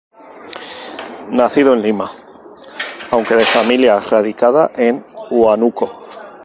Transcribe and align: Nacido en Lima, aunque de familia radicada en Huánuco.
Nacido 1.29 1.75
en 1.75 1.83
Lima, 1.83 2.09
aunque 3.11 3.35
de 3.35 3.43
familia 3.45 3.99
radicada 3.99 4.71
en 4.73 5.05
Huánuco. 5.29 6.07